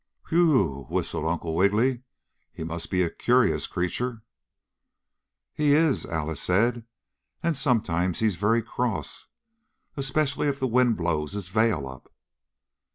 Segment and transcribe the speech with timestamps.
[0.29, 2.01] "Whew!" whistled Uncle Wiggily.
[2.51, 4.23] "He must be a curious creature!"
[5.53, 6.85] "He is," Alice said.
[7.43, 9.27] "And sometimes he's very cross,
[9.95, 12.11] especially if the wind blows his veil up."